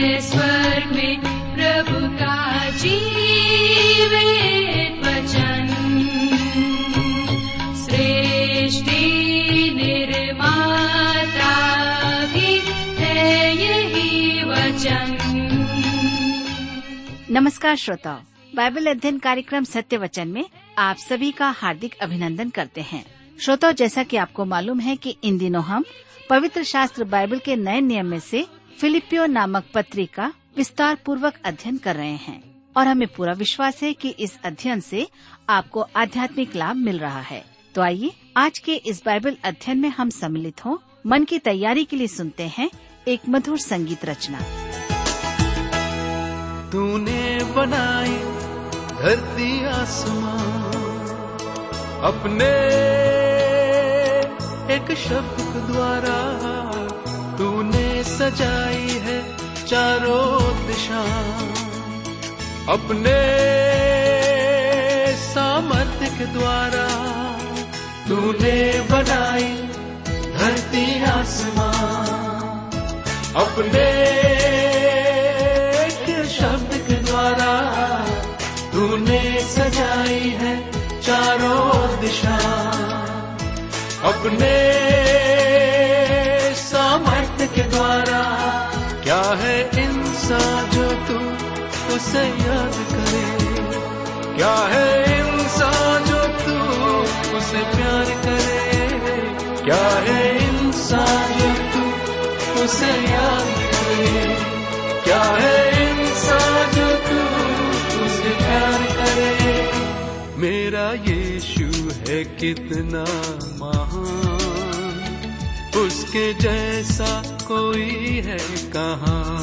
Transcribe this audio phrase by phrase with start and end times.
[0.00, 2.00] प्रभु
[17.32, 18.18] नमस्कार श्रोताओ,
[18.54, 20.44] बाइबल अध्ययन कार्यक्रम सत्य वचन में
[20.78, 23.04] आप सभी का हार्दिक अभिनंदन करते हैं।
[23.40, 25.84] श्रोताओ, जैसा कि आपको मालूम है कि इन दिनों हम
[26.30, 28.46] पवित्र शास्त्र बाइबल के नए नियम में से
[28.78, 32.42] फिलिपियो नामक पत्री का विस्तार पूर्वक अध्ययन कर रहे हैं
[32.76, 35.06] और हमें पूरा विश्वास है कि इस अध्ययन से
[35.48, 40.10] आपको आध्यात्मिक लाभ मिल रहा है। तो आइए, आज के इस बाइबल अध्ययन में हम
[40.10, 42.70] सम्मिलित हों। मन की तैयारी के लिए सुनते हैं
[43.08, 44.40] एक मधुर संगीत रचना।
[46.70, 48.16] तूने बनाई
[49.02, 50.38] धरती आसमां,
[52.02, 52.50] अपने
[54.74, 56.18] एक शब्द द्वारा
[57.38, 57.89] तूने
[58.20, 59.18] सजाई है
[59.66, 61.02] चारों दिशा।
[62.72, 63.14] अपने
[65.20, 66.86] सामर्थ्य के द्वारा
[68.08, 68.58] तूने
[68.90, 69.52] बनाई
[70.36, 71.78] धरती आसमान
[73.44, 73.88] अपने
[76.30, 77.52] शब्द के द्वारा
[78.72, 80.52] तूने सजाई है
[81.00, 81.64] चारों
[82.00, 82.36] दिशा।
[84.10, 84.54] अपने
[87.60, 88.20] के द्वारा।
[89.02, 91.18] क्या है इंसान जो तू
[91.94, 93.24] उसे याद करे?
[94.36, 96.56] क्या है इंसान जो तू
[97.38, 98.88] उसे प्यार करे?
[99.64, 101.84] क्या है इंसान जो तू
[102.64, 104.36] उसे याद करे?
[105.04, 107.20] क्या है इंसान जो तू
[108.04, 109.72] उसे प्यार करे?
[110.36, 111.70] मेरा यीशु
[112.08, 113.04] है कितना
[113.64, 114.29] महान।
[115.76, 118.38] उसके जैसा कोई है
[118.72, 119.40] कहा?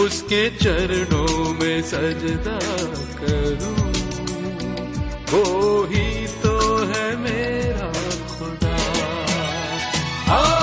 [0.00, 2.58] उसके चरणों में सजदा
[3.20, 3.88] करूँ?
[5.30, 7.92] वो ही तो है मेरा
[8.38, 8.76] खुदा।
[10.26, 10.57] हालेलुया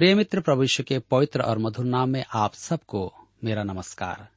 [0.00, 4.28] प्रिय मित्र प्रविष्य के पवित्र और मधुर नाम में आप सबको मेरा नमस्कार।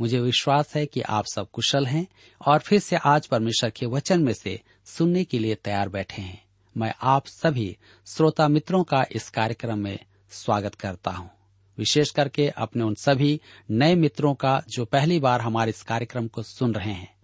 [0.00, 2.06] मुझे विश्वास है कि आप सब कुशल हैं
[2.46, 6.44] और फिर से आज परमेश्वर के वचन में से सुनने के लिए तैयार बैठे हैं।
[6.76, 9.98] मैं आप सभी श्रोता मित्रों का इस कार्यक्रम में
[10.30, 11.30] स्वागत करता हूँ।
[11.78, 13.40] विशेष करके अपने उन सभी
[13.70, 17.14] नए मित्रों का जो पहली बार हमारे इस कार्यक्रम को सुन रहे हैं।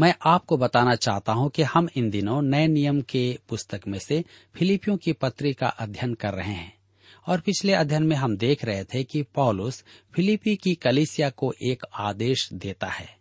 [0.00, 4.24] मैं आपको बताना चाहता हूँ कि हम इन दिनों नए नियम के पुस्तक में से
[4.54, 6.81] फिलिपियों की पत्री का अध्ययन कर रहे हैं।
[7.26, 9.84] और पिछले अध्ययन में हम देख रहे थे कि पौलुस
[10.14, 13.16] फिलिपी की कलिसिया को एक आदेश देता है।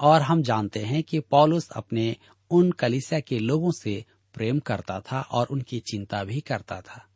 [0.00, 2.16] और हम जानते हैं कि पौलुस अपने
[2.50, 4.04] उन कलिसिया के लोगों से
[4.34, 7.06] प्रेम करता था और उनकी चिंता भी करता था।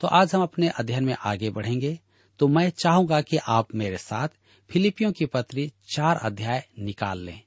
[0.00, 2.00] तो आज हम अपने अध्ययन में आगे बढ़ेंगे।
[2.38, 4.28] तो मैं चाहूँगा कि आप मेरे साथ
[4.70, 7.40] फिलिपियों की पत्री चार अध्याय निकाल लें।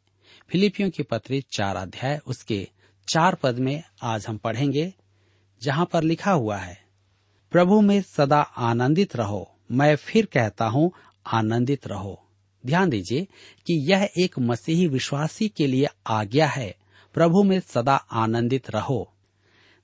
[0.50, 2.68] फिलिपियों की पत्री चार अध्याय, उसके
[3.10, 4.94] चार पद में आज हम पढ़ेंगे,
[5.64, 6.85] जहाँ पर लिखा हुआ है
[7.52, 10.92] प्रभु में सदा आनंदित रहो। मैं फिर कहता हूँ,
[11.28, 12.22] आनंदित रहो।
[12.66, 13.28] ध्यान दीजिए
[13.66, 16.76] कि यह एक मसीही विश्वासी के लिए आज्ञा है।
[17.14, 19.14] प्रभु में सदा आनंदित रहो।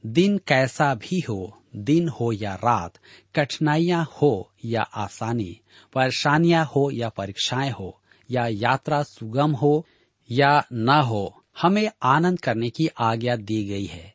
[0.06, 3.00] दिन कैसा भी हो, दिन हो या रात,
[3.36, 5.60] कठिनाइयाँ हो या आसानी,
[5.94, 8.02] परेशानियाँ हो या परीक्षाएँ हो,
[8.32, 9.86] या यात्रा सुगम हो
[10.32, 14.14] या न हो, हमें आनंद करने की आज्ञा दी गई है।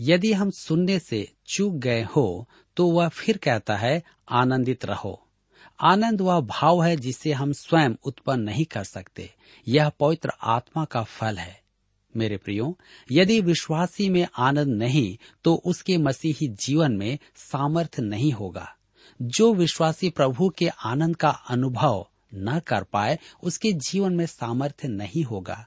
[0.00, 2.48] यदि हम सुनने से चूक गए हो
[2.78, 5.26] तो वह फिर कहता है, आनंदित रहो।
[5.80, 9.34] आनंद वह भाव है जिसे हम स्वयं उत्पन्न नहीं कर सकते।
[9.68, 11.60] यह पवित्र आत्मा का फल है।
[12.16, 12.78] मेरे प्रियो,
[13.12, 18.76] यदि विश्वासी में आनंद नहीं तो उसके मसीही जीवन में सामर्थ्य नहीं होगा।
[19.22, 25.24] जो विश्वासी प्रभु के आनंद का अनुभव न कर पाए, उसके जीवन में सामर्थ्य नहीं
[25.24, 25.66] होगा।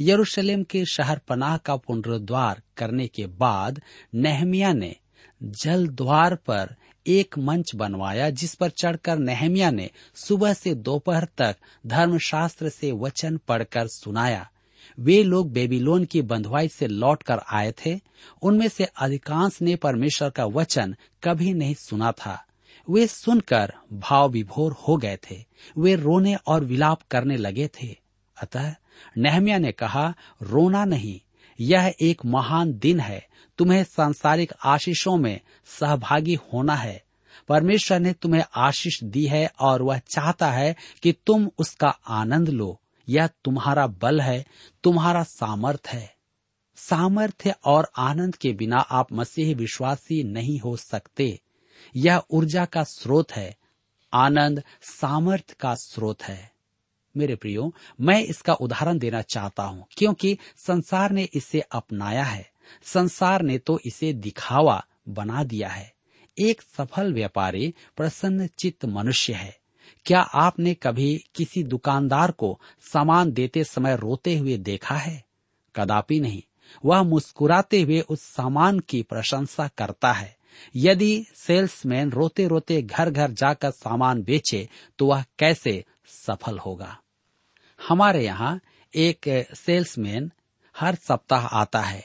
[0.00, 3.82] यरूशलेम के शहर पनाह का पुनरुद्वार करने के बाद
[4.14, 4.96] नेहमिया ने
[5.42, 6.76] जल द्वार पर
[7.06, 13.36] एक मंच बनवाया, जिस पर चढ़कर नेहमिया ने सुबह से दोपहर तक धर्मशास्त्र से वचन
[13.36, 14.50] पढ़कर सुनाया।
[15.00, 18.00] वे लोग बेबीलोन की बंधुआई से लौटकर आए थे।
[18.42, 22.44] उनमें से अधिकांश ने परमेश्वर का वचन कभी नहीं सुना था।
[22.90, 25.44] वे सुनकर भाव विभोर हो गए थे।
[25.78, 27.96] वे रोने और विलाप करने लगे थे।
[28.42, 28.74] अतः
[29.18, 31.20] नेहमिया ने कहा, रोना नहीं
[31.60, 33.26] यह एक महान दिन है।
[33.58, 37.02] तुम्हें सांसारिक आशीषों में सहभागी होना है।
[37.48, 42.80] परमेश्वर ने तुम्हें आशीष दी है और वह चाहता है कि तुम उसका आनंद लो।
[43.08, 44.46] यह तुम्हारा बल है,
[44.84, 46.14] तुम्हारा सामर्थ है।
[46.76, 51.40] सामर्थ्य और आनंद के बिना आप मसीह विश्वासी नहीं हो सकते।
[51.96, 53.56] यह ऊर्जा का स्रोत है,
[54.14, 56.52] आनंद सामर्थ्य का स्रोत है।
[57.16, 62.50] मेरे प्रियो, मैं इसका उदाहरण देना चाहता हूँ, क्योंकि संसार ने इसे अपनाया है।
[62.82, 65.92] संसार ने तो इसे दिखावा बना दिया है।
[66.38, 69.58] एक सफल व्यापारी प्रसन्न चित्त मनुष्य है।
[70.06, 72.60] क्या आपने कभी किसी दुकानदार को
[72.92, 75.24] सामान देते समय रोते हुए देखा है?
[75.76, 76.42] कदापि नहीं।
[76.84, 80.36] वह मुस्कुराते हुए उस सामान की प्रशंसा करता है।
[80.76, 84.68] यदि सेल्समैन रोते रोते घर घर जाकर सामान बेचे
[84.98, 86.96] तो वह कैसे सफल होगा।
[87.80, 88.60] हमारे यहाँ
[88.94, 90.30] एक सेल्समैन
[90.74, 92.04] हर सप्ताह आता है।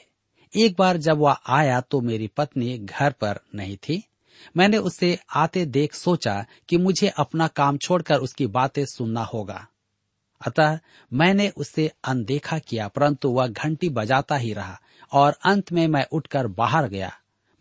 [0.54, 4.04] एक बार जब वह आया तो मेरी पत्नी घर पर नहीं थी।
[4.57, 9.68] मैंने उसे आते देख सोचा कि मुझे अपना काम छोड़कर उसकी बातें सुनना होगा।
[10.42, 10.80] अतः
[11.12, 14.80] मैंने उसे अनदेखा किया, परंतु वह घंटी बजाता ही रहा
[15.12, 17.12] और अंत में मैं उठकर बाहर गया।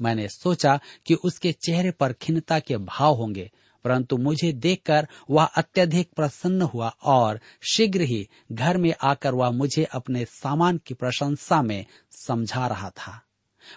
[0.00, 3.50] मैंने सोचा कि उसके चेहरे पर खिन्नता के भाव होंगे
[3.86, 7.40] परंतु मुझे देखकर वह अत्यधिक प्रसन्न हुआ और
[7.72, 13.22] शीघ्र ही घर में आकर वह मुझे अपने सामान की प्रशंसा में समझा रहा था।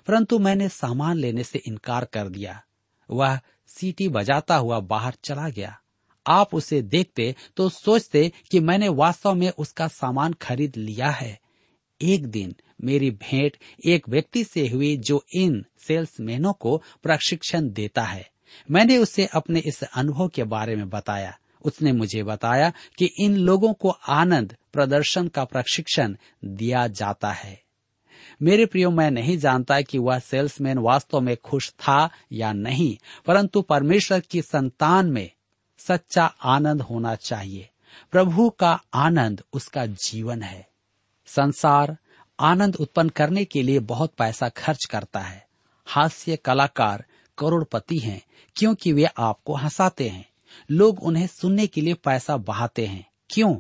[0.08, 2.64] परंतु मैंने सामान लेने से इनकार कर दिया।
[3.10, 5.80] वह सीटी बजाता हुआ बाहर चला गया।
[6.28, 11.40] आप उसे देखते तो सोचते कि मैंने वास्तव में उसका सामान खरीद लिया है।
[12.02, 18.30] एक दिन मेरी भेंट एक व्यक्ति से हुई जो इन सेल्समैनों को प्रशिक्षण देता है।
[18.72, 23.74] मैंने उसे अपने इस अनुभव के बारे में बताया। उसने मुझे बताया कि इन लोगों
[23.74, 26.16] को आनंद, प्रदर्शन का प्रशिक्षण
[26.46, 27.64] दिया जाता है।
[28.42, 33.62] मेरे प्रियो, मैं नहीं जानता कि वह सेल्समैन वास्तव में खुश था या नहीं, परंतु
[33.62, 35.32] परमेश्वर की संतान में
[35.78, 37.70] सच्चा आनंद होना चाहिए।
[38.12, 40.68] प्रभु का आनंद उसका जीवन है।
[41.26, 41.98] संसार
[42.40, 45.48] आनंद उत्पन्न करने के लिए बहुत पैसा खर्च करता है।
[45.86, 47.06] हास्य कलाकार
[47.40, 48.22] करोड़पति हैं,
[48.56, 50.30] क्योंकि वे आपको हंसाते हैं।
[50.72, 53.56] लोग उन्हें सुनने के लिए पैसा बहाते हैं। क्यों?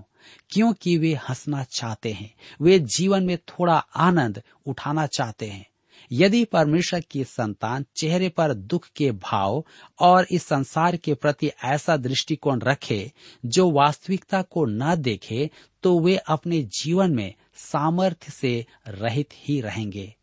[0.49, 5.69] क्योंकि वे हंसना चाहते हैं। वे जीवन में थोड़ा आनंद उठाना चाहते हैं।
[6.11, 9.65] यदि परमेश्वर की संतान चेहरे पर दुख के भाव
[9.99, 13.11] और इस संसार के प्रति ऐसा दृष्टिकोण रखे,
[13.45, 15.49] जो वास्तविकता को न देखे
[15.83, 20.15] तो वे अपने जीवन में सामर्थ्य से रहित ही रहेंगे।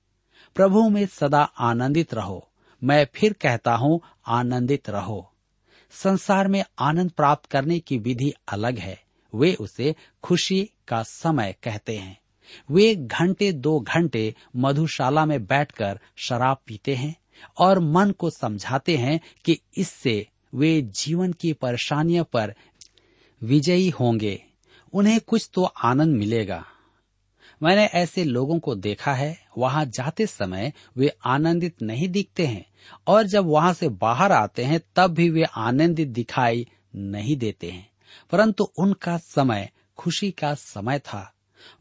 [0.54, 2.48] प्रभु में सदा आनंदित रहो।
[2.84, 5.32] मैं फिर कहता हूँ, आनंदित रहो।
[5.90, 9.02] संसार में आनंद प्राप्त करने की विधि अलग है।
[9.34, 12.20] वे उसे खुशी का समय कहते हैं।
[12.70, 17.16] वे घंटे दो घंटे मधुशाला में बैठकर शराब पीते हैं
[17.58, 22.54] और मन को समझाते हैं कि इससे वे जीवन की परेशानियों पर
[23.42, 24.44] विजयी होंगे।
[24.92, 26.66] उन्हें कुछ तो आनंद मिलेगा।
[27.62, 32.66] मैंने ऐसे लोगों को देखा है, वहाँ जाते समय वे आनंदित नहीं दिखते हैं,
[33.06, 37.90] और जब वहाँ से बाहर आते हैं, तब भी वे आनंदित दिखाई नहीं देते हैं।
[38.30, 41.32] परंतु उनका समय, खुशी का समय था।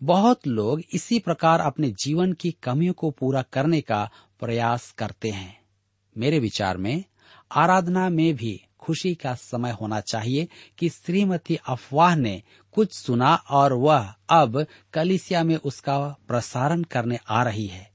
[0.04, 5.60] बहुत लोग इसी प्रकार अपने जीवन की कमियों को पूरा करने का प्रयास करते हैं।
[6.18, 7.04] मेरे विचार में,
[7.52, 12.44] आराधना में भी खुशी का समय होना चाहिए कि श्रीमती अफवाह ने
[12.76, 17.92] कुछ सुना और वह अब कलिसिया में उसका प्रसारण करने आ रही है।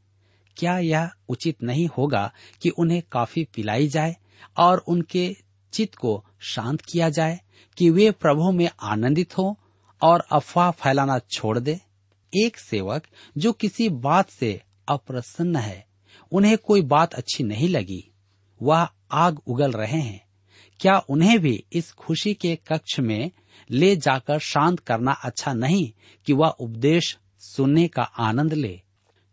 [0.57, 2.33] क्या यह उचित नहीं होगा
[2.63, 4.17] कि उन्हें काफ़ी पिलाई जाए
[4.57, 5.37] और उनके
[5.73, 7.41] चित्त को शांत किया जाए
[7.77, 9.59] कि वे प्रभु में आनंदित हो
[10.03, 11.81] और अफवाह फैलाना छोड़ दे?
[12.35, 13.07] एक सेवक
[13.39, 15.87] जो किसी बात से अप्रसन्न है,
[16.33, 18.11] उन्हें कोई बात अच्छी नहीं लगी।
[18.63, 20.27] वह आग उगल रहे हैं।
[20.81, 23.31] क्या उन्हें भी इस खुशी के कक्ष में
[23.71, 25.91] ले जाकर शांत करना अच्छा नहीं
[26.27, 28.81] कि वह उपदेश सुनने का आनंद ले।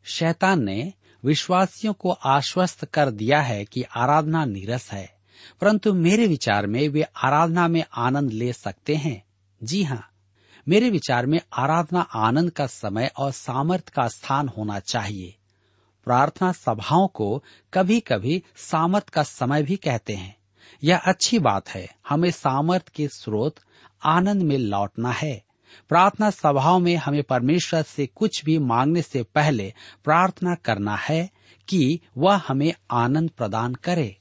[0.06, 0.94] शैतान ने
[1.24, 5.16] विश्वासियों को आश्वस्त कर दिया है कि आराधना नीरस है,
[5.62, 9.24] परंतु मेरे विचार में वे आराधना में आनंद ले सकते हैं।
[9.62, 10.04] जी हाँ
[10.68, 15.36] मेरे विचार में आराधना आनंद का समय और सामर्थ का स्थान होना चाहिए।
[16.08, 17.44] प्रार्थना सभाओं को
[17.74, 20.37] कभी कभी सामर्थ का समय भी कहते हैं।
[20.84, 23.56] यह अच्छी बात है। हमें सामर्थ के स्रोत
[24.06, 25.44] आनंद में लौटना है।
[25.90, 31.30] प्रार्थना सभाओं में हमें परमेश्वर से कुछ भी मांगने से पहले प्रार्थना करना है
[31.68, 34.18] कि वह हमें आनंद प्रदान करे।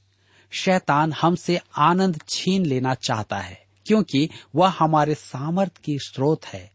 [0.51, 6.71] शैतान हमसे आनंद छीन लेना चाहता है, क्योंकि वह हमारे सामर्थ की स्रोत है।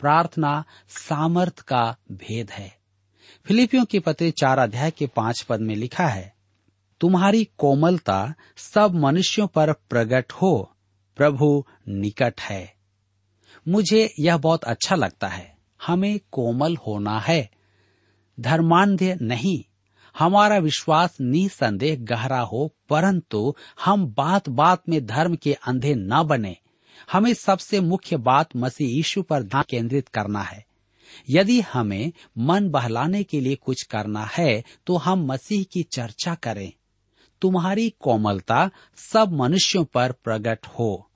[0.00, 2.76] प्रार्थना सामर्थ का भेद है।
[3.46, 6.39] फिलिपियों की पत्र चार अध्याय के पाँच पद में लिखा है
[7.00, 10.72] तुम्हारी कोमलता सब मनुष्यों पर प्रकट हो,
[11.16, 12.74] प्रभु निकट है।
[13.68, 17.50] मुझे यह बहुत अच्छा लगता है। हमें कोमल होना है।
[18.40, 19.64] धर्मांध्य नहीं,
[20.18, 23.54] हमारा विश्वास निसंदेह गहरा हो, परंतु
[23.84, 26.56] हम बात बात में धर्म के अंधे न बने।
[27.12, 30.64] हमें सबसे मुख्य बात मसीह यीशु पर ध्यान केंद्रित करना है।
[31.30, 36.72] यदि हमें मन बहलाने के लिए कुछ करना है तो हम मसीह की चर्चा करें।
[37.42, 41.10] तुम्हारी कोमलता सब मनुष्यों पर प्रकट हो।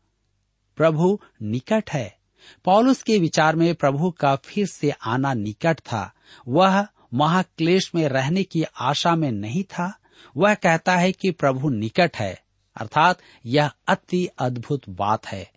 [0.77, 2.17] प्रभु निकट है।
[2.65, 6.13] पॉलुस के विचार में प्रभु का फिर से आना निकट था।
[6.49, 9.99] वह महाक्लेश में रहने की आशा में नहीं था।
[10.37, 12.43] वह कहता है कि प्रभु निकट है,
[12.77, 15.51] अर्थात यह अति अद्भुत बात है।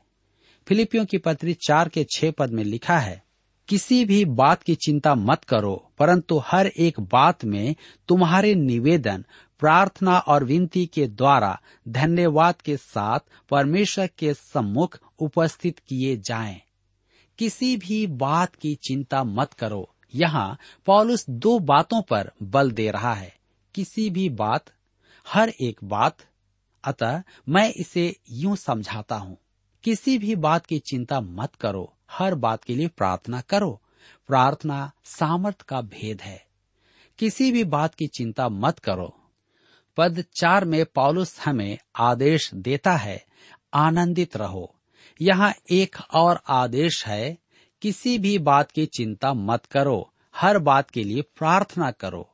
[0.68, 3.24] फिलिपियों की पत्री चार के छह पद में लिखा है,
[3.68, 7.76] किसी भी बात की चिंता मत करो, परंतु हर एक बात में
[8.08, 9.26] तुम्हारे निवेदन
[9.60, 16.62] प्रार्थना और विनती के द्वारा धन्यवाद के साथ परमेश्वर के सम्मुख उपस्थित किए जाएँ।
[17.38, 23.14] किसी भी बात की चिंता मत करो। यहाँ पॉलुस दो बातों पर बल दे रहा
[23.14, 23.36] है।
[23.76, 24.66] किसी भी बात,
[25.28, 26.18] हर एक बात,
[26.84, 29.38] अतः मैं इसे यूँ समझाता हूँ।
[29.84, 33.82] किसी भी बात की चिंता मत करो। हर बात के लिए प्रार्थना करो।
[34.28, 36.46] प्रार्थना सामर्थ का भेद है।
[37.20, 39.17] किसी भी बात की चिंता मत करो।
[39.98, 43.26] पद चार में पॉलुस हमें आदेश देता है,
[43.74, 44.76] आनंदित रहो।
[45.22, 47.38] यहाँ एक और आदेश है,
[47.82, 52.30] किसी भी बात की चिंता मत करो, हर बात के लिए प्रार्थना करो।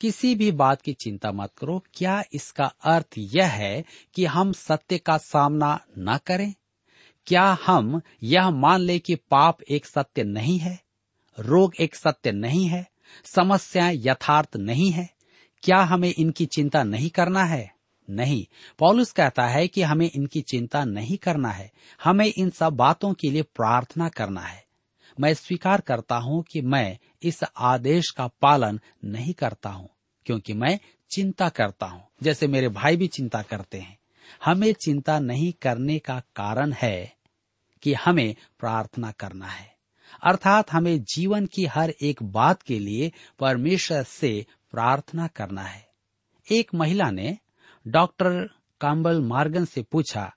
[0.00, 3.84] किसी भी बात की चिंता मत करो, क्या इसका अर्थ यह है
[4.14, 6.54] कि हम सत्य का सामना न करें?
[7.26, 10.80] क्या हम यह मान ले कि पाप एक सत्य नहीं है,
[11.38, 12.88] रोग एक सत्य नहीं है,
[13.24, 15.15] समस्याएँ यथार्थ नहीं है?
[15.66, 17.74] क्या हमें इनकी चिंता नहीं करना है?
[18.10, 18.46] नहीं।
[18.78, 21.72] पॉलुस कहता है कि हमें इनकी चिंता नहीं करना है।
[22.04, 24.64] हमें इन सब बातों के लिए प्रार्थना करना है।
[25.20, 29.88] मैं स्वीकार करता हूँ कि मैं इस आदेश का पालन नहीं करता हूँ,
[30.26, 30.78] क्योंकि मैं
[31.10, 33.98] चिंता करता हूँ, जैसे मेरे भाई भी चिंता करते हैं।
[34.44, 37.16] हमें चिंता नहीं करने का कारण है
[37.82, 39.76] कि हमें प्रार्थना करना है।
[40.22, 45.86] अर्थात हमें जीवन की हर एक बात के लिए परमेश्वर से प्रार्थना करना है।
[46.52, 47.36] एक महिला ने
[47.86, 50.32] डॉक्टर काम्बल मार्गन से पूछा,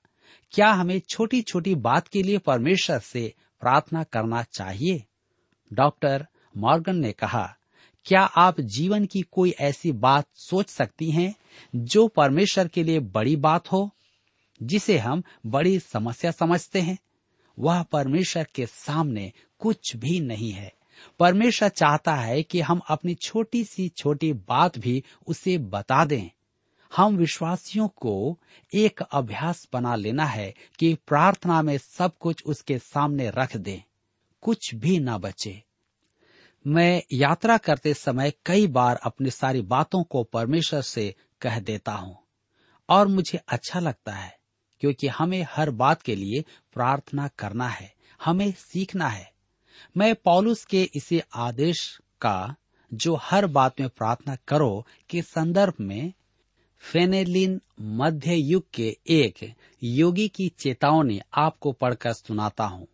[0.52, 5.04] क्या हमें छोटी छोटी बात के लिए परमेश्वर से प्रार्थना करना चाहिए?
[5.74, 7.56] डॉक्टर मॉर्गन ने कहा,
[8.06, 11.36] क्या आप जीवन की कोई ऐसी बात सोच सकती हैं
[11.76, 13.90] जो परमेश्वर के लिए बड़ी बात हो,
[14.64, 16.98] जिसे हम बड़ी समस्या समझते हैं?
[17.60, 20.74] वह परमेश्वर के सामने कुछ भी नहीं है।
[21.20, 26.30] परमेश्वर चाहता है कि हम अपनी छोटी सी छोटी बात भी उसे बता दें।
[26.96, 28.40] हम विश्वासियों को
[28.74, 33.82] एक अभ्यास बना लेना है कि प्रार्थना में सब कुछ उसके सामने रख दें।
[34.42, 35.64] कुछ भी ना बचे।
[36.68, 42.18] मैं यात्रा करते समय कई बार अपनी सारी बातों को परमेश्वर से कह देता हूँ।
[42.90, 44.38] और मुझे अच्छा लगता है,
[44.80, 49.34] क्योंकि हमें हर बात के लिए प्रार्थना करना है, हमें सीखना है।
[49.98, 52.56] मैं पॉलुस के इसी आदेश का,
[52.94, 56.14] जो हर बात में प्रार्थना करो के संदर्भ में
[56.80, 62.88] फेनेलिन मध्य युग के एक योगी की चेतावनी आपको पढ़कर सुनाता हूँ।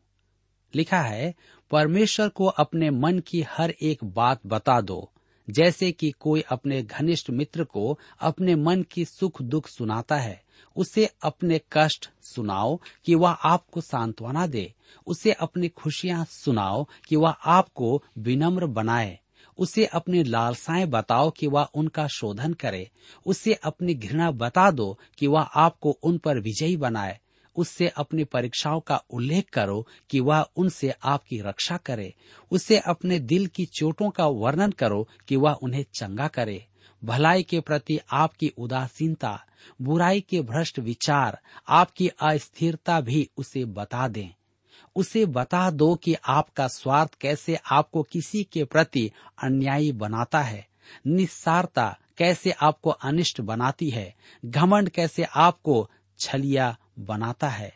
[0.75, 1.35] लिखा है,
[1.71, 5.11] परमेश्वर को अपने मन की हर एक बात बता दो,
[5.49, 10.44] जैसे कि कोई अपने घनिष्ठ मित्र को अपने मन की सुख दुख सुनाता है।
[10.75, 14.73] उसे अपने कष्ट सुनाओ कि वह आपको सांत्वना दे।
[15.07, 19.19] उसे अपनी खुशियाँ सुनाओ कि वह आपको विनम्र बनाए।
[19.57, 22.89] उसे अपनी लालसाएँ बताओ कि वह उनका शोधन करे।
[23.25, 27.19] उसे अपनी घृणा बता दो कि वह आपको उन पर विजयी बनाए।
[27.55, 32.13] उससे अपनी परीक्षाओं का उल्लेख करो कि वह उनसे आपकी रक्षा करे।
[32.51, 36.67] उसे अपने दिल की चोटों का वर्णन करो कि वह उन्हें चंगा करे।
[37.03, 39.45] भलाई के प्रति आपकी उदासीनता,
[39.81, 44.29] बुराई के भ्रष्ट विचार, आपकी अस्थिरता भी उसे बता दें।
[44.95, 49.11] उसे बता दो कि आपका स्वार्थ कैसे आपको किसी के प्रति
[49.43, 50.67] अन्यायी बनाता है।
[51.07, 57.75] निस्सारता कैसे आपको अनिष्ट बनाती है। घमंड कैसे आपको छलिया बनाता है।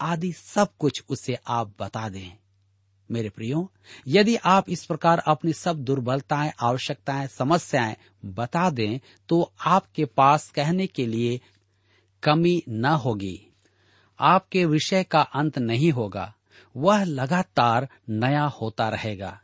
[0.00, 2.43] आदि सब कुछ उसे आप बता दें।
[3.10, 3.72] मेरे प्रियो,
[4.08, 10.86] यदि आप इस प्रकार अपनी सब दुर्बलताएँ, आवश्यकताएँ, समस्याएँ बता दें तो आपके पास कहने
[10.86, 11.40] के लिए
[12.22, 13.52] कमी न होगी।
[14.20, 16.34] आपके विषय का अंत नहीं होगा।
[16.76, 19.40] वह लगातार नया होता रहेगा।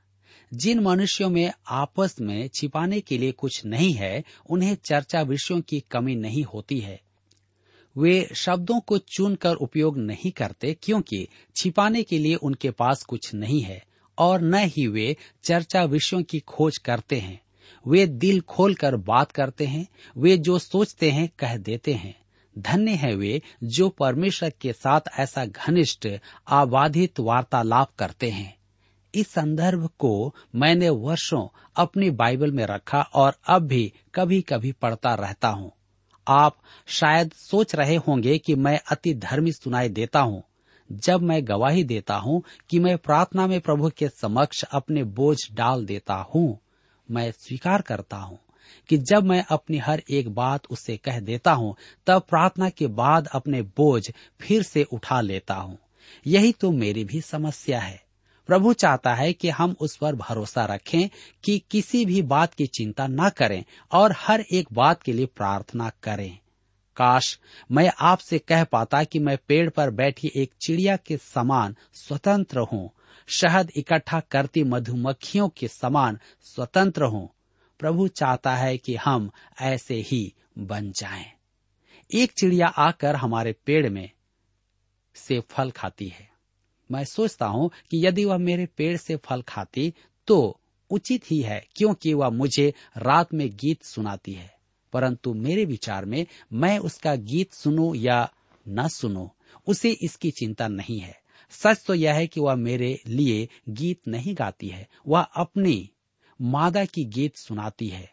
[0.54, 5.80] जिन मनुष्यों में आपस में छिपाने के लिए कुछ नहीं है, उन्हें चर्चा विषयों की
[5.80, 7.00] कमी नहीं होती है।
[8.00, 13.60] वे शब्दों को चुनकर उपयोग नहीं करते क्योंकि छिपाने के लिए उनके पास कुछ नहीं
[13.62, 13.82] है
[14.18, 17.40] और न ही वे चर्चा विषयों की खोज करते हैं।
[17.86, 22.14] वे दिल खोलकर बात करते हैं, वे जो सोचते हैं कह देते हैं।
[22.58, 26.08] धन्य है वे जो परमेश्वर के साथ ऐसा घनिष्ठ,
[26.48, 28.58] आबाधित वार्तालाप करते हैं।
[29.14, 35.14] इस संदर्भ को मैंने वर्षों अपनी बाइबल में रखा और अब भी कभी कभी पढ़ता
[35.14, 35.72] रहता हूँ।
[36.28, 40.42] आप शायद सोच रहे होंगे कि मैं अति धर्मी सुनाई देता हूँ,
[40.92, 45.84] जब मैं गवाही देता हूँ कि मैं प्रार्थना में प्रभु के समक्ष अपने बोझ डाल
[45.86, 46.58] देता हूँ,
[47.10, 48.38] मैं स्वीकार करता हूँ
[48.88, 53.26] कि जब मैं अपनी हर एक बात उससे कह देता हूँ, तब प्रार्थना के बाद
[53.26, 54.10] अपने बोझ
[54.40, 55.78] फिर से उठा लेता हूँ।
[56.26, 58.09] यही तो मेरी भी समस्या है।
[58.50, 61.08] प्रभु चाहता है कि हम उस पर भरोसा रखें
[61.44, 65.90] कि किसी भी बात की चिंता न करें और हर एक बात के लिए प्रार्थना
[66.02, 66.38] करें।
[66.96, 67.38] काश
[67.72, 72.90] मैं आपसे कह पाता कि मैं पेड़ पर बैठी एक चिड़िया के समान स्वतंत्र हूँ,
[73.26, 77.30] शहद इकट्ठा करती मधुमक्खियों के समान स्वतंत्र हूँ।
[77.78, 79.30] प्रभु चाहता है कि हम
[79.60, 81.26] ऐसे ही बन जाएँ।
[82.14, 84.10] एक चिड़िया आकर हमारे पेड़ में
[85.14, 86.29] से फल खाती है।
[86.90, 89.94] मैं सोचता हूँ कि यदि वह मेरे पेड़ से फल खाती
[90.26, 94.54] तो उचित ही है, क्योंकि वह मुझे रात में गीत सुनाती है।
[94.92, 98.32] परंतु मेरे विचार में मैं उसका गीत सुनू या
[98.68, 99.30] न सुनू,
[99.68, 101.18] उसे इसकी चिंता नहीं है।
[101.50, 105.90] सच तो यह है कि वह मेरे लिए गीत नहीं गाती है, वह अपनी
[106.40, 108.12] मादा की गीत सुनाती है,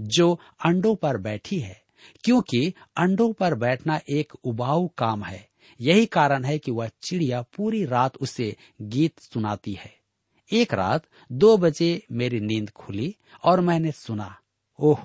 [0.00, 1.82] जो अंडों पर बैठी है,
[2.24, 5.49] क्योंकि अंडों पर बैठना एक उबाऊ काम है।
[5.80, 9.94] यही कारण है कि वह चिड़िया पूरी रात उसे गीत सुनाती है।
[10.52, 14.38] एक रात दो बजे मेरी नींद खुली और मैंने सुना,
[14.78, 14.98] ओह,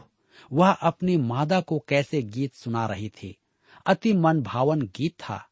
[0.52, 3.38] वह अपनी मादा को कैसे गीत सुना रही थी।
[3.86, 5.50] अति मन भावन गीत था।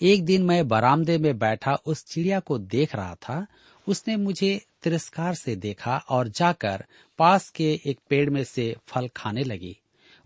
[0.00, 3.46] एक दिन मैं बरामदे में बैठा उस चिड़िया को देख रहा था।
[3.88, 6.84] उसने मुझे तिरस्कार से देखा और जाकर
[7.18, 9.78] पास के एक पेड़ में से फल खाने लगी।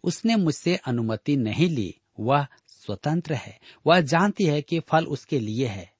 [0.04, 2.46] उसने मुझसे अनुमति नहीं ली, वह
[2.86, 5.92] स्वतंत्र है। वह जानती है कि फल उसके लिए है।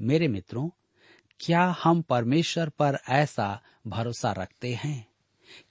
[0.00, 0.70] मेरे मित्रों,
[1.40, 5.08] क्या हम परमेश्वर पर ऐसा भरोसा रखते हैं?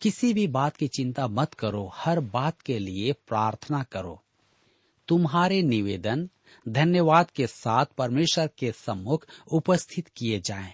[0.02, 4.24] किसी भी बात की चिंता मत करो। हर बात के लिए प्रार्थना करो।
[5.08, 6.30] तुम्हारे निवेदन,
[6.68, 10.74] धन्यवाद के साथ परमेश्वर के सम्मुख उपस्थित किए जाएँ।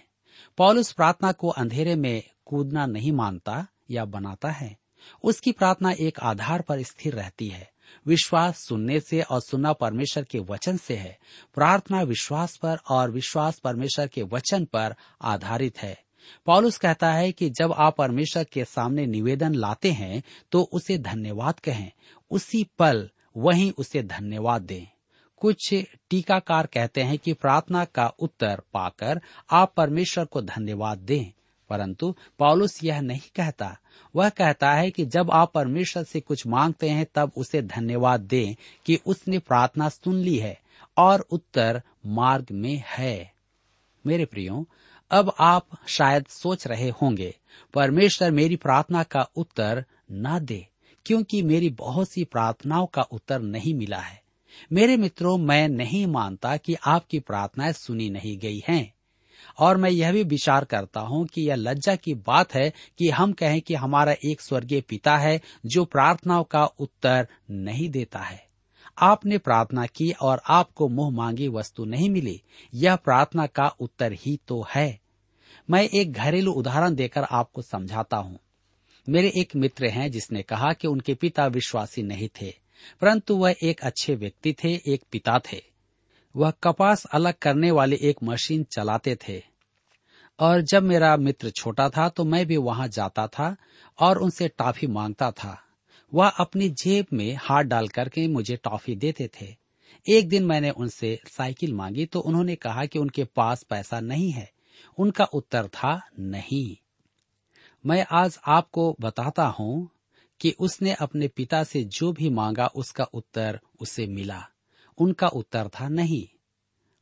[0.56, 4.78] पौलुस प्रार्थना को अंधेरे में कूदना नहीं मानता या बनाता है।
[5.22, 7.73] उसकी प्रार्थना एक आधार पर स्थिर रहती है।
[8.06, 11.18] विश्वास सुनने से और सुनना परमेश्वर के वचन से है।
[11.54, 16.04] प्रार्थना विश्वास पर और विश्वास परमेश्वर के वचन पर आधारित है।
[16.46, 21.60] पॉलुस कहता है कि जब आप परमेश्वर के सामने निवेदन लाते हैं तो उसे धन्यवाद
[21.60, 21.92] कहें।
[22.30, 24.86] उसी पल वहीं उसे धन्यवाद दें।
[25.36, 25.74] कुछ
[26.10, 29.20] टीकाकार कहते हैं कि प्रार्थना का उत्तर पाकर
[29.50, 31.32] आप परमेश्वर को धन्यवाद दें।
[31.70, 33.78] परंतु पॉलुस यह नहीं कहता।
[34.16, 38.54] वह कहता है कि जब आप परमेश्वर से कुछ मांगते हैं, तब उसे धन्यवाद दें
[38.86, 40.60] कि उसने प्रार्थना सुन ली है
[40.96, 43.32] और उत्तर मार्ग में है।
[44.06, 44.68] मेरे प्रियो,
[45.10, 47.36] अब आप शायद सोच रहे होंगे,
[47.74, 50.66] परमेश्वर मेरी प्रार्थना का उत्तर न दे,
[51.06, 54.22] क्योंकि मेरी बहुत सी प्रार्थनाओं का उत्तर नहीं मिला है।
[54.72, 58.93] मेरे मित्रों, मैं नहीं मानता कि आपकी प्रार्थनाएँ सुनी नहीं गई हैं।
[59.58, 63.32] और मैं यह भी विचार करता हूँ कि यह लज्जा की बात है कि हम
[63.32, 68.42] कहें कि हमारा एक स्वर्गीय पिता है जो प्रार्थनाओं का उत्तर नहीं देता है।
[68.98, 72.40] आपने प्रार्थना की और आपको मुँह मांगी वस्तु नहीं मिली।
[72.74, 75.00] यह प्रार्थना का उत्तर ही तो है।
[75.70, 78.38] मैं एक घरेलू उदाहरण देकर आपको समझाता हूँ।
[79.08, 82.54] मेरे एक मित्र हैं जिसने कहा कि उनके पिता विश्वासी नहीं थे,
[83.00, 85.73] परंतु वह एक अच्छे व्यक्ति थे, एक पिता थे।
[86.36, 89.42] वह कपास अलग करने वाली एक मशीन चलाते थे।
[90.40, 93.56] और जब मेरा मित्र छोटा था तो मैं भी वहाँ जाता था
[93.98, 95.60] और उनसे टॉफी माँगता था।
[96.14, 99.56] वह अपनी जेब में हाथ डाल करके मुझे टॉफी देते थे।
[100.08, 104.50] एक दिन मैंने उनसे साइकिल मांगी तो उन्होंने कहा कि उनके पास पैसा नहीं है।
[104.98, 106.76] उनका उत्तर था, नहीं।
[107.86, 109.90] मैं आज आपको बताता हूँ
[110.40, 114.48] कि उसने अपने पिता से जो भी मांगा, उसका उत्तर उसे मिला।
[114.98, 116.26] उनका उत्तर था नहीं।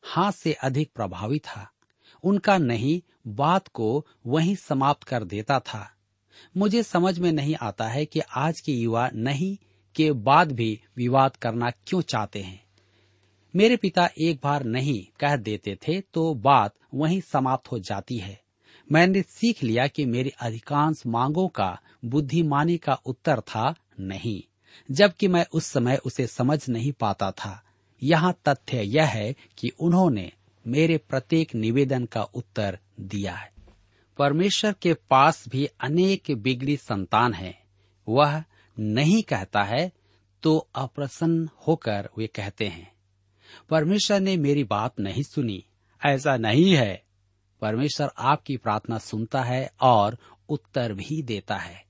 [0.05, 1.71] हाँ से अधिक प्रभावी था।
[2.25, 5.89] उनका नहीं, बात को वहीं समाप्त कर देता था।
[6.57, 9.57] मुझे समझ में नहीं आता है कि आज के युवा नहीं,
[9.95, 12.65] के बाद भी विवाद करना क्यों चाहते हैं।
[13.57, 18.41] मेरे पिता एक बार नहीं कह देते थे तो बात वहीं समाप्त हो जाती है।
[18.93, 24.43] मैंने सीख लिया कि मेरी अधिकांश मांगों का, बुद्धिमानी का उत्तर था नहीं,
[24.91, 27.63] जबकि मैं उस समय उसे समझ नहीं पाता था।
[28.03, 30.31] यहाँ तथ्य यह है कि उन्होंने
[30.67, 33.51] मेरे प्रत्येक निवेदन का उत्तर दिया है।
[34.19, 37.59] परमेश्वर के पास भी अनेक बिगड़ी संतान है।
[38.09, 38.43] वह
[38.77, 39.91] नहीं कहता है
[40.43, 42.93] तो अप्रसन्न होकर वे कहते हैं,
[43.71, 45.65] परमेश्वर ने मेरी बात नहीं सुनी।
[46.03, 47.03] ऐसा नहीं है।
[47.63, 50.17] परमेश्वर आपकी प्रार्थना सुनता है और
[50.49, 51.85] उत्तर भी देता है।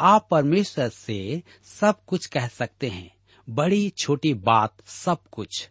[0.00, 3.10] आप परमेश्वर से सब कुछ कह सकते हैं।
[3.50, 5.68] बड़ी छोटी बात सब कुछ।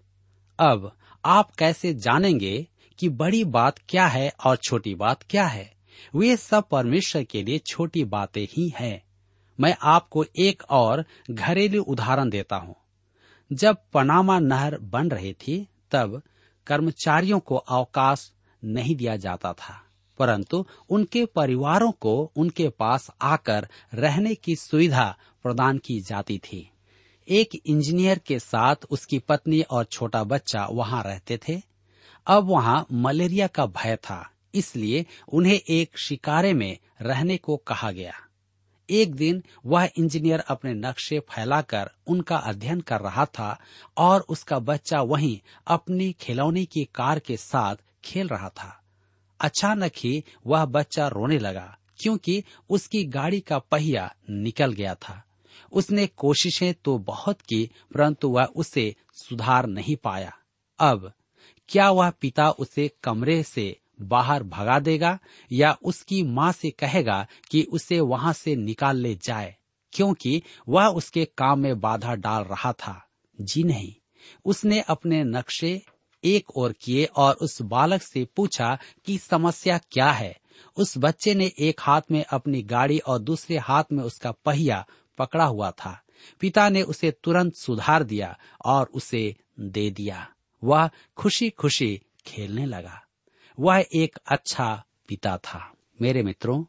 [0.59, 0.91] अब
[1.25, 2.67] आप कैसे जानेंगे
[2.99, 5.71] कि बड़ी बात क्या है और छोटी बात क्या है?
[6.15, 9.01] वे सब परमेश्वर के लिए छोटी बातें ही हैं।
[9.59, 12.75] मैं आपको एक और घरेलू उदाहरण देता हूँ।
[13.51, 16.21] जब पनामा नहर बन रही थी, तब
[16.67, 18.31] कर्मचारियों को अवकाश
[18.63, 19.81] नहीं दिया जाता था,
[20.19, 26.69] परंतु उनके परिवारों को उनके पास आकर रहने की सुविधा प्रदान की जाती थी।
[27.29, 31.61] एक इंजीनियर के साथ उसकी पत्नी और छोटा बच्चा वहाँ रहते थे।
[32.27, 38.13] अब वहाँ मलेरिया का भय था, इसलिए उन्हें एक शिकारे में रहने को कहा गया।
[38.89, 43.57] एक दिन वह इंजीनियर अपने नक्शे फैलाकर उनका अध्ययन कर रहा था
[43.97, 45.37] और उसका बच्चा वहीं
[45.67, 48.75] अपनी खिलौने की कार के साथ खेल रहा था।
[49.39, 55.23] अचानक ही वह बच्चा रोने लगा, क्योंकि उसकी गाड़ी का पहिया निकल गया था।
[55.71, 60.33] उसने कोशिशें तो बहुत की, परंतु वह उसे सुधार नहीं पाया।
[60.79, 61.13] अब,
[61.69, 65.19] क्या वह पिता उसे कमरे से बाहर भगा देगा,
[65.51, 69.55] या उसकी माँ से कहेगा कि उसे वहाँ से निकाल ले जाए?
[69.93, 73.07] क्योंकि वह उसके काम में बाधा डाल रहा था।
[73.41, 73.95] जी नहीं।
[74.45, 75.81] उसने अपने नक्शे
[76.23, 80.37] एक ओर किए और उस बालक से पूछा कि समस्या क्या है?
[80.77, 84.85] उस बच्चे ने एक हाथ में अपनी गाड़ी और दूसरे हाथ में उसका पहिया
[85.19, 85.99] पकड़ा हुआ था।
[86.39, 90.27] पिता ने उसे तुरंत सुधार दिया और उसे दे दिया।
[90.63, 93.01] वह खुशी खुशी खेलने लगा।
[93.57, 96.63] वह एक अच्छा पिता था। मेरे मित्रों,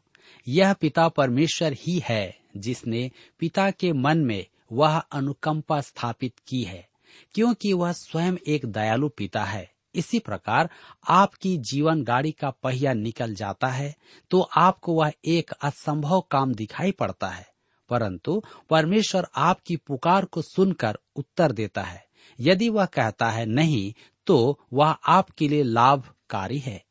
[0.47, 3.09] यह पिता परमेश्वर ही है जिसने
[3.39, 6.87] पिता के मन में वह अनुकंपा स्थापित की है,
[7.35, 10.69] क्योंकि वह स्वयं एक दयालु पिता है। इसी प्रकार
[11.09, 13.95] आपकी जीवन गाड़ी का पहिया निकल जाता है
[14.31, 17.50] तो आपको वह एक असंभव काम दिखाई पड़ता है।
[17.91, 22.05] परंतु परमेश्वर आपकी पुकार को सुनकर उत्तर देता है।
[22.39, 23.93] यदि वह कहता है नहीं
[24.27, 26.83] तो वह आपके लिए लाभकारी है।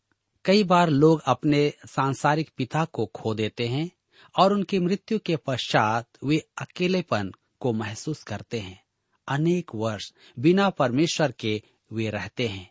[0.45, 3.91] कई बार लोग अपने सांसारिक पिता को खो देते हैं
[4.39, 8.83] और उनकी मृत्यु के पश्चात वे अकेलेपन को महसूस करते हैं।
[9.29, 12.71] अनेक वर्ष बिना परमेश्वर के वे रहते हैं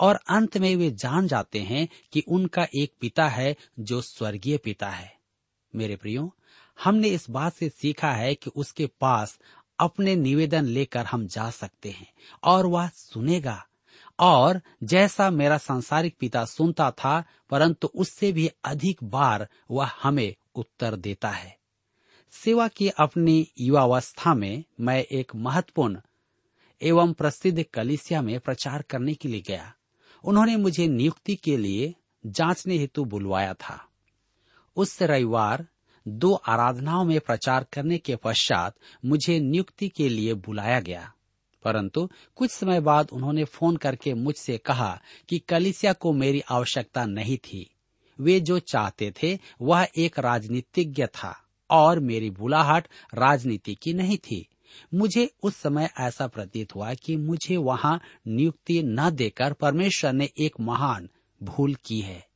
[0.00, 4.88] और अंत में वे जान जाते हैं कि उनका एक पिता है जो स्वर्गीय पिता
[4.88, 5.12] है।
[5.74, 6.34] मेरे प्रियो
[6.84, 9.38] हमने इस बात से सीखा है कि उसके पास
[9.78, 12.12] अपने निवेदन लेकर हम जा सकते हैं
[12.44, 13.66] और वह सुनेगा।
[14.20, 20.96] और जैसा मेरा सांसारिक पिता सुनता था, परंतु उससे भी अधिक बार वह हमें उत्तर
[20.96, 21.58] देता है।
[22.30, 26.00] सेवा की अपनी युवावस्था में मैं एक महत्वपूर्ण
[26.82, 29.74] एवं प्रसिद्ध कलिसिया में प्रचार करने के लिए गया।
[30.24, 31.94] उन्होंने मुझे नियुक्ति के लिए
[32.26, 33.88] जांचने हेतु बुलवाया था।
[34.76, 35.66] उस रविवार
[36.08, 41.12] दो आराधनाओं में प्रचार करने के पश्चात मुझे नियुक्ति के लिए बुलाया गया।
[41.64, 47.36] परंतु कुछ समय बाद उन्होंने फ़ोन करके मुझसे कहा कि कलिसिया को मेरी आवश्यकता नहीं
[47.36, 47.74] थी।
[48.20, 54.48] वे जो चाहते थे, वह एक राजनीतिज्ञ था और मेरी बुलाहट राजनीति की नहीं थी।
[54.94, 60.60] मुझे उस समय ऐसा प्रतीत हुआ कि मुझे वहाँ नियुक्ति न देकर परमेश्वर ने एक
[60.60, 61.08] महान
[61.42, 62.29] भूल की है।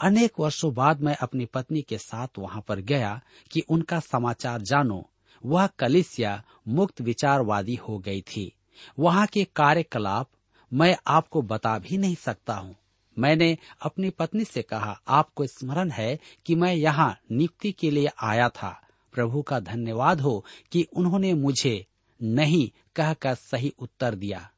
[0.00, 3.20] अनेक वर्षों बाद मैं अपनी पत्नी के साथ वहाँ पर गया
[3.50, 5.10] कि उनका समाचार जानो।
[5.46, 8.52] वह कलिसिया मुक्त विचारवादी हो गई थी।
[8.98, 10.30] वहाँ के कार्यकलाप
[10.72, 12.76] मैं आपको बता भी नहीं सकता हूँ।
[13.18, 18.48] मैंने अपनी पत्नी से कहा, आपको स्मरण है कि मैं यहाँ नियुक्ति के लिए आया
[18.48, 18.80] था।
[19.12, 21.86] प्रभु का धन्यवाद हो कि उन्होंने मुझे
[22.22, 24.50] नहीं कहकर सही उत्तर दिया।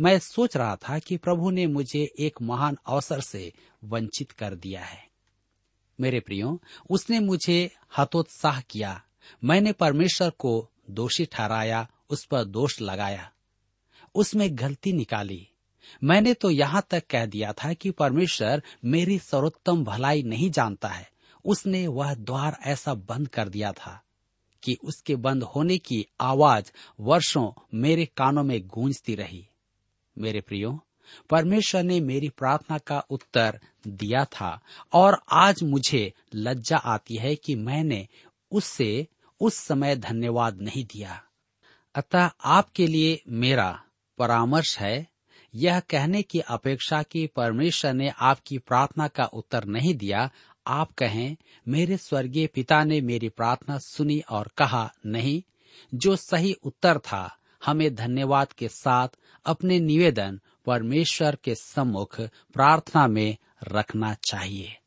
[0.00, 3.52] मैं सोच रहा था कि प्रभु ने मुझे एक महान अवसर से
[3.84, 5.08] वंचित कर दिया है।
[6.00, 9.02] मेरे प्रियो, उसने मुझे हतोत्साह किया।
[9.44, 13.32] मैंने परमेश्वर को दोषी ठहराया, उस पर दोष लगाया।
[14.14, 15.48] उसमें गलती निकाली।
[16.04, 21.10] मैंने तो यहाँ तक कह दिया था कि परमेश्वर मेरी सर्वोत्तम भलाई नहीं जानता है।
[21.44, 24.02] उसने वह द्वार ऐसा बंद कर दिया था
[24.62, 29.46] कि उसके बंद होने की आवाज़ वर्षों मेरे कानों में गूंजती रही।
[30.20, 30.84] मेरे प्रियो,
[31.30, 34.60] परमेश्वर ने मेरी प्रार्थना का उत्तर दिया था
[34.92, 38.08] और आज मुझे लज्जा आती है कि मैंने
[38.50, 39.08] उससे,
[39.40, 41.22] उस समय धन्यवाद नहीं दिया।
[41.94, 43.82] अतः आपके लिए मेरा
[44.18, 45.06] परामर्श है,
[45.54, 50.30] यह कहने की अपेक्षा कि परमेश्वर ने आपकी प्रार्थना का उत्तर नहीं दिया,
[50.66, 51.36] आप कहें,
[51.68, 55.42] मेरे स्वर्गीय पिता ने मेरी प्रार्थना सुनी और कहा, नहीं,
[55.94, 59.08] जो सही उत्तर था हमें धन्यवाद के साथ
[59.46, 62.20] अपने निवेदन परमेश्वर के सम्मुख
[62.52, 63.36] प्रार्थना में
[63.68, 64.78] रखना चाहिए।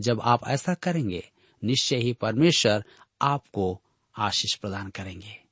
[0.00, 1.30] जब आप ऐसा करेंगे,
[1.64, 2.84] निश्चय ही परमेश्वर
[3.22, 3.82] आपको
[4.18, 5.42] आशीष प्रदान करेंगे।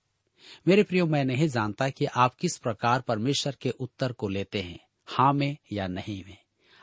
[0.69, 4.79] मेरे प्रियो, मैं नहीं जानता कि आप किस प्रकार परमेश्वर के उत्तर को लेते हैं
[5.07, 6.40] हाँ में या नहीं में।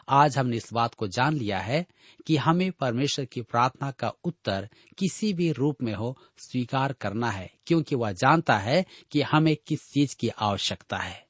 [0.10, 1.86] आज हमने इस बात को जान लिया है
[2.28, 7.52] कि हमें परमेश्वर की प्रार्थना का उत्तर किसी भी रूप में हो, स्वीकार करना है,
[7.68, 11.28] क्योंकि वह जानता है कि हमें किस चीज़ की आवश्यकता है।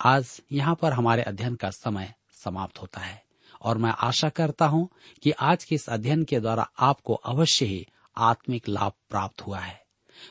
[0.00, 3.24] आज यहाँ पर हमारे अध्ययन का समय समाप्त होता है,
[3.62, 4.88] और मैं आशा करता हूँ
[5.22, 9.82] कि आज के इस अध्ययन के द्वारा आपको अवश्य ही आत्मिक लाभ प्राप्त हुआ है।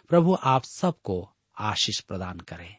[0.10, 2.79] प्रभु आप सबको आशीष प्रदान करें।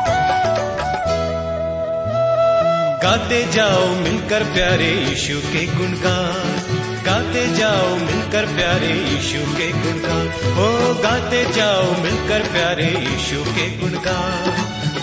[3.03, 10.93] गाते जाओ मिलकर प्यारे यीशु के गुणगान। गाते जाओ मिलकर प्यारे यीशु के गुणगान। हो
[11.03, 14.51] गाते जाओ मिलकर प्यारे यीशु के गुणगान।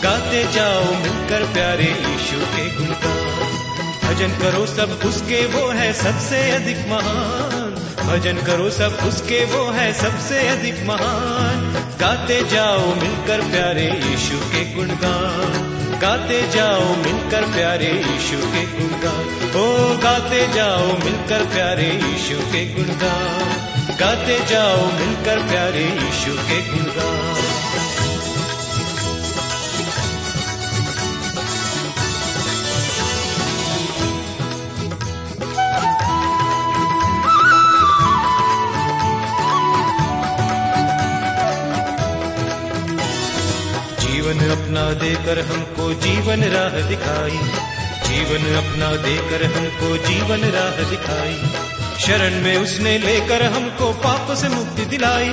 [0.03, 3.29] गाते जाओ मिलकर प्यारे यीशु के गुणगान।
[4.05, 7.75] भजन करो सब उसके, वो है सबसे अधिक महान।
[8.07, 14.75] भजन करो सब उसके, वो है सबसे अधिक महान। गाते जाओ मिलकर प्यारे यीशु के
[14.75, 22.75] गुणगान। गाते जाओ मिलकर प्यारे यीशु के गुणगान। ओ, गाते जाओ मिलकर प्यारे यीशु के
[22.75, 27.48] गुणगान। गाते जाओ मिलकर प्यारे यीशु के गुणगान।
[44.69, 47.39] अपना देकर हमको जीवन राह दिखाई।
[48.09, 51.43] जीवन अपना देकर हमको जीवन राह दिखाई।
[52.01, 55.31] शरण में उसने लेकर हमको पाप से मुक्ति दिलाई।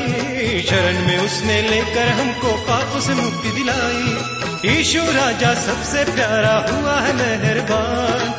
[0.70, 4.18] शरण में उसने लेकर हमको पाप से मुक्ति दिलाई।
[4.80, 8.34] ईशु राजा सबसे प्यारा हुआ है मेहरबान।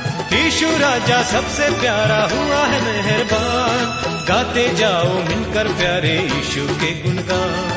[0.46, 7.75] ईशु राजा सबसे प्यारा हुआ है मेहरबान। गाते जाओ मिलकर प्यारे ईशु के गुणगान।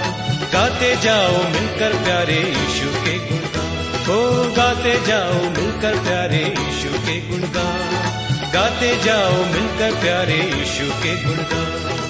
[0.60, 8.52] गाते जाओ मिलकर प्यारे यीशु के गुणगान। हो गाते जाओ मिलकर प्यारे यीशु के गुणगान।
[8.54, 12.09] गाते जाओ मिलकर प्यारे यीशु के गुणगान।